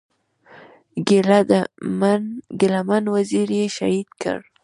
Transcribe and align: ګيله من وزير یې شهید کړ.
ګيله 2.59 2.81
من 2.87 3.03
وزير 3.15 3.47
یې 3.59 3.65
شهید 3.77 4.09
کړ. 4.21 4.39